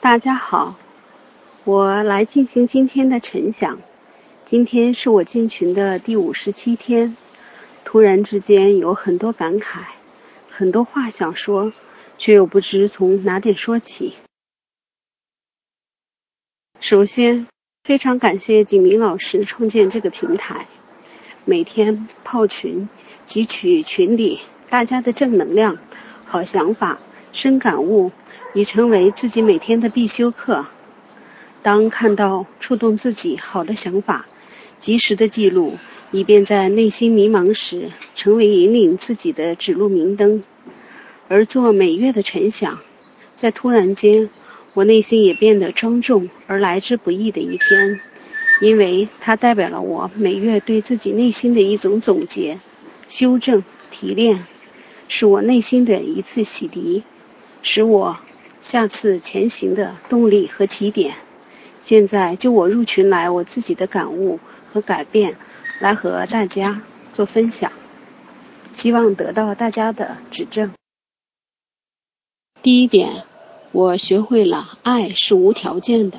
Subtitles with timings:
[0.00, 0.76] 大家好，
[1.64, 3.80] 我来进行今天的晨想。
[4.46, 7.16] 今天是我进群的第五十七天，
[7.84, 9.80] 突然之间有很多感慨，
[10.48, 11.72] 很多话想说，
[12.16, 14.14] 却又不知从哪点说起。
[16.78, 17.48] 首先，
[17.82, 20.68] 非常感谢景明老师创建这个平台，
[21.44, 22.88] 每天泡群，
[23.26, 25.76] 汲取群里大家的正能量、
[26.24, 27.00] 好想法、
[27.32, 28.12] 深感悟，
[28.54, 30.66] 已成为自己每天的必修课。
[31.62, 34.26] 当看到触动自己好的想法，
[34.80, 35.76] 及时的记录，
[36.12, 40.42] 以便在内心迷茫时，成为引领自己的指路明灯。
[41.28, 42.78] 而做每月的晨想，
[43.36, 44.30] 在突然间，
[44.72, 48.00] 我内心也变得庄重而来之不易的一天，
[48.62, 52.58] 因为它代表了我每月对自己内心的一种总结、
[53.08, 54.46] 修正、提炼，
[55.08, 57.02] 是我内心的一次洗涤，
[57.62, 58.16] 使我
[58.70, 61.14] 下次前行的动力和起点。
[61.80, 64.38] 现在就我入群来，我自己的感悟。
[64.70, 65.34] 和改变，
[65.80, 66.82] 来和大家
[67.14, 67.72] 做分享，
[68.74, 70.72] 希望得到大家的指正。
[72.62, 73.24] 第一点，
[73.72, 76.18] 我学会了爱是无条件的。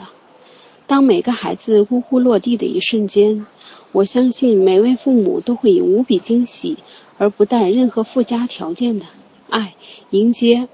[0.88, 3.46] 当每个孩子呜呼落地的一瞬间，
[3.92, 6.80] 我相信每位父母都会以无比惊喜
[7.20, 9.06] 而不带任何附加条件的
[9.52, 9.76] 爱
[10.10, 10.68] 迎接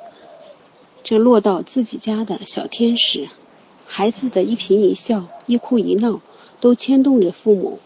[1.06, 3.30] 这落到自己家的小天使。
[3.86, 6.20] 孩子的一颦一笑，一哭一闹。
[6.62, 7.80] 都牵动着父母。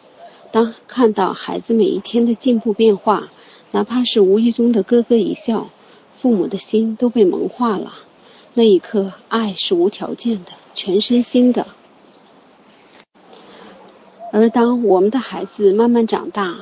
[0.52, 3.28] 当看到孩子每一天的进步变化，
[3.72, 5.70] 哪怕是无意中的咯咯一笑，
[6.22, 7.92] 父母的心都被萌化了。
[8.54, 11.68] 那一刻，爱是无条件的，全身心的。
[14.32, 16.56] 而当我们的孩子慢慢长大，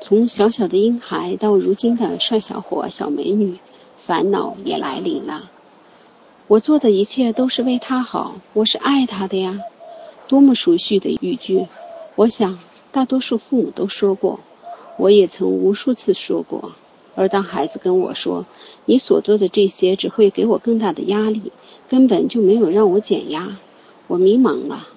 [0.00, 3.58] 从小小的婴孩到如今的帅小伙、小美女，
[4.06, 5.50] 烦恼也来临了。
[6.50, 9.60] 我做的一切都是为他好，我是爱他的呀。
[10.26, 11.68] 多么熟悉的语句，
[12.16, 12.58] 我想
[12.90, 14.40] 大多数父母都说过，
[14.98, 16.72] 我也曾无数次说过。
[17.14, 18.46] 而当孩子跟我说
[18.84, 21.52] ：“你所做的这些只会给我更大的压力，
[21.88, 23.56] 根本就没有让我减压。”
[24.08, 24.88] 我迷茫了。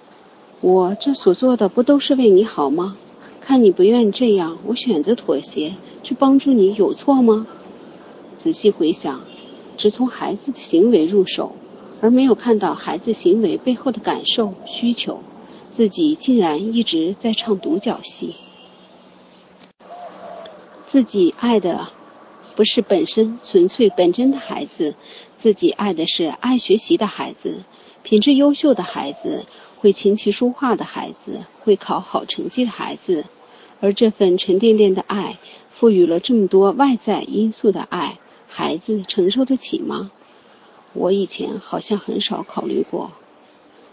[0.59, 2.97] 我这所做的不都是为你好吗？
[3.41, 7.45] 看你不愿这样，我选择妥协去帮助你，有错吗？
[8.39, 9.21] 仔细回想，
[9.77, 11.55] 只从孩子的行为入手。
[12.01, 15.21] 而没有看到孩子行为背后的感受需求，
[15.71, 18.35] 自己竟然一直在唱独角戏。
[20.87, 21.87] 自己爱的
[22.57, 24.95] 不是本身纯粹本真的孩子，
[25.37, 27.63] 自己爱的是爱学习的孩子，
[28.03, 29.45] 品质优秀的孩子，
[29.77, 33.23] 会琴棋书画的孩子，会考好成绩的孩子。
[33.79, 35.37] 而这份沉甸甸的爱，
[35.71, 38.19] 赋予了这么多外在因素的爱，
[38.55, 40.11] 孩子承受得起吗？
[40.93, 43.11] 我以前好像很少考虑过，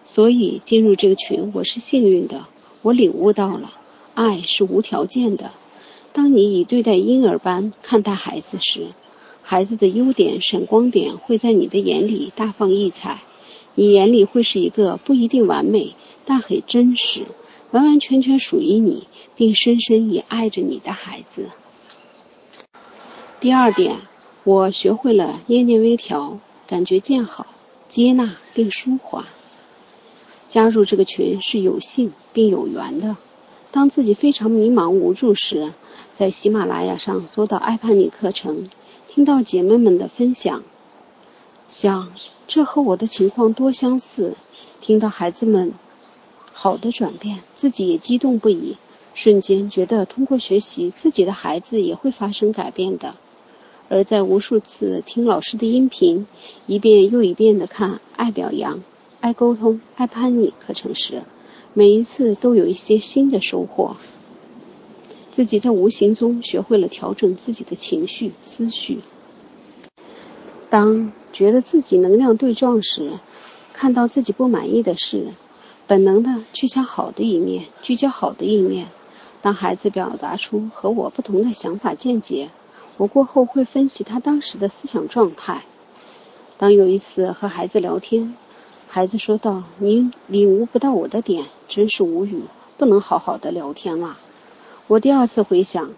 [0.04, 2.44] 所以进入这个群我是幸运的。
[2.82, 3.72] 我领悟到了，
[4.12, 5.53] 爱是无条件的。
[6.12, 8.88] 当你以对待婴儿般看待孩子时，
[9.41, 13.22] 孩子的优点闪光点会在你的眼里大放异彩。
[13.75, 15.94] 你眼里会是一个不一定完美，
[16.27, 17.22] 但很真实、
[17.71, 21.48] 完完全全属于你，并深深也爱着你的孩子。
[23.41, 23.97] 第二点，
[24.45, 26.39] 我学会了念念微调。
[26.67, 27.49] 感觉渐好，
[27.89, 29.25] 接纳并舒缓。
[30.49, 33.17] 加入这个群是有幸并有缘的。
[33.73, 35.73] 当自己非常迷茫无助时，
[36.15, 38.71] 在喜马拉雅上搜到爱叛逆课程，
[39.09, 40.62] 听到姐妹们的分享，
[41.69, 42.12] 想
[42.47, 44.37] 这和我的情况多相似。
[44.81, 45.72] 听到孩子们
[46.53, 48.77] 好的转变，自己也激动不已，
[49.15, 53.17] 瞬间觉得通过学习，自己的孩子也会发生改变的。
[53.91, 56.28] 而在无数次听老师的音频，
[56.69, 58.84] 一遍又一遍的看《爱表扬、
[59.21, 61.25] 爱沟通、爱叛逆》课程时，
[61.75, 63.97] 每一次都有一些新的收获。
[65.34, 69.01] 自己在无形中学会了调整自己的情绪、思绪。
[70.69, 73.15] 当觉得自己能量对撞时，
[73.72, 75.33] 看到自己不满意的事，
[75.89, 78.86] 本能的去想好的一面，聚焦好的一面。
[79.43, 82.51] 当孩子表达出和我不同的想法见解。
[83.00, 85.62] 我过后会分析他当时的思想状态。
[86.58, 88.34] 当有一次和孩子聊天，
[88.88, 92.42] 孩子说道：“您领悟不到我的点，真是无语，
[92.76, 94.18] 不能好好的聊天了。”
[94.86, 95.92] 我第二次回想，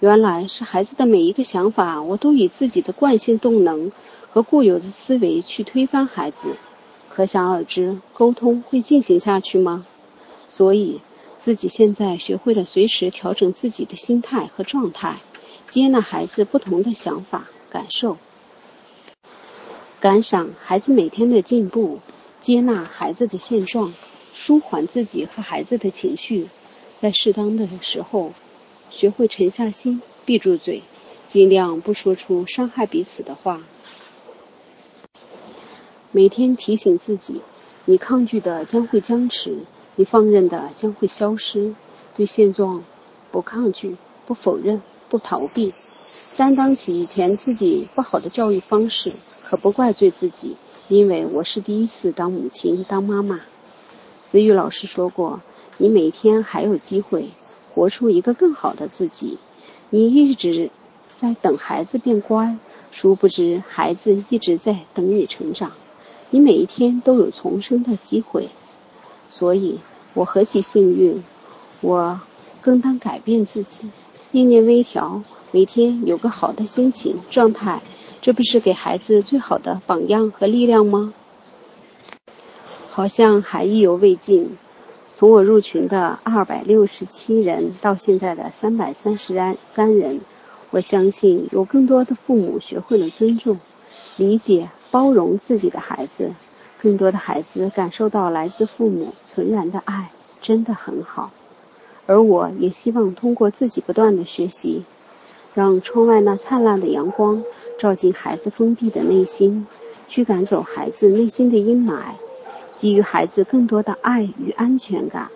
[0.00, 3.92] 原来是孩子的每一个想法，我都以自己的惯性动能
[4.28, 6.56] 和固有的思维去推翻孩子。
[7.08, 9.86] 可想而知，沟通会进行下去吗？
[10.48, 11.02] 所以，
[11.38, 15.18] 自己现在学会了随时调整自己的心态和状态。
[15.70, 18.16] 接纳孩子不同的想法、感受，
[20.00, 22.00] 感赏孩子每天的进步，
[22.40, 23.92] 接纳孩子的现状，
[24.32, 26.48] 舒缓自己和孩子的情绪，
[27.00, 28.32] 在适当的时候，
[28.90, 30.82] 学会沉下心，闭住嘴，
[31.28, 33.60] 尽量不说出伤害彼此的话。
[36.12, 37.42] 每天提醒自己，
[37.84, 39.58] 你抗拒的将会僵持，
[39.96, 41.74] 你放任的将会消失。
[42.16, 42.82] 对现状
[43.30, 45.74] 不抗拒，不否认，不逃避，
[46.36, 49.12] 担当起以前自己不好的教育方式，
[49.44, 50.56] 可不怪罪自己。
[50.88, 53.40] 因为我是第一次当母亲、当妈妈。
[54.26, 55.40] 子宇老师说过，
[55.76, 57.30] 你每天还有机会
[57.72, 59.38] 活出一个更好的自己。
[59.90, 60.70] 你一直
[61.16, 62.58] 在等孩子变乖，
[62.90, 65.72] 殊不知孩子一直在等你成长。
[66.30, 68.50] 你每一天都有重生的机会，
[69.28, 69.80] 所以
[70.12, 71.22] 我何其幸运！
[71.80, 72.20] 我
[72.60, 73.90] 更当改变自己，
[74.30, 75.22] 念念微调，
[75.52, 77.80] 每天有个好的心情状态。
[78.20, 81.14] 这不是给孩子最好的榜样和力量吗？
[82.88, 84.58] 好像还意犹未尽。
[85.14, 89.34] 从我入群的二百六十七人到现在的三百三十
[89.64, 90.20] 三人，
[90.70, 93.58] 我相信有更多的父母学会了尊重、
[94.16, 96.34] 理解、包容自己的孩子，
[96.82, 100.10] 更多的孩子感受到来自父母纯然的爱，
[100.40, 101.30] 真的很好。
[102.08, 104.82] 而我也希望通过自己不断的学习。
[105.54, 107.42] 让窗外那灿烂的阳光
[107.78, 109.66] 照进孩子封闭的内心，
[110.06, 112.12] 驱赶走孩子内心的阴霾，
[112.76, 115.28] 给予孩子更多的爱与安全感。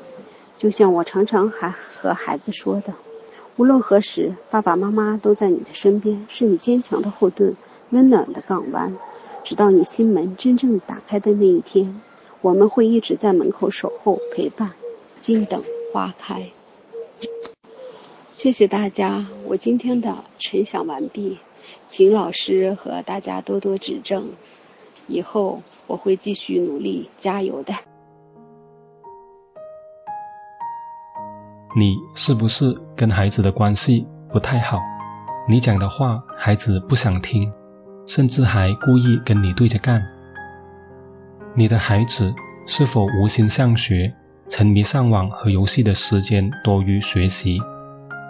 [0.57, 2.95] 就像我常常还和孩子说的，
[3.57, 7.57] 无论何时，爸爸妈妈都在你的身边，是你坚强的后盾，
[7.91, 8.97] 温暖的港湾。
[9.43, 12.01] 直到你心门真正打开的那一天，
[12.43, 14.71] 我们会一直在门口守候陪伴，
[15.21, 15.61] 静等
[15.93, 16.53] 花开。
[18.43, 21.39] 谢谢大家，我今天的晨想完毕，
[21.87, 24.31] 请老师和大家多多指正，
[25.07, 27.73] 以后我会继续努力加油的。
[31.77, 34.81] 你是不是跟孩子的关系不太好？
[35.49, 37.49] 你讲的话孩子不想听，
[38.09, 40.03] 甚至还故意跟你对着干？
[41.55, 42.35] 你的孩子
[42.67, 44.13] 是否无心上学，
[44.51, 47.61] 沉迷上网和游戏的时间多于学习？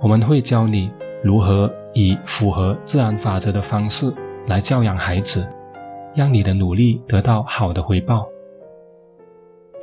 [0.00, 0.90] 我们会教你
[1.22, 4.12] 如何以符合自然法则的方式
[4.46, 5.48] 来教养孩子，
[6.14, 8.26] 让你的努力得到好的回报。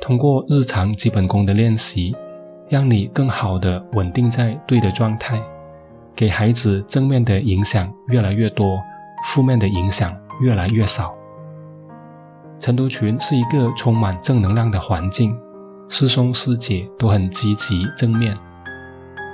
[0.00, 2.14] 通过日常基本功的练习，
[2.68, 5.40] 让你更好的稳定在对的状态，
[6.14, 8.78] 给孩子正面的影响越来越多，
[9.32, 11.14] 负面的影响越来越少。
[12.60, 15.36] 晨读群是一个充满正能量的环境，
[15.88, 18.36] 师兄师姐都很积极正面。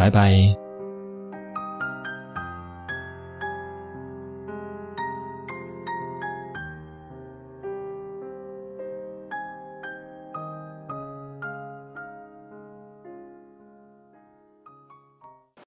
[0.00, 0.69] 拜拜。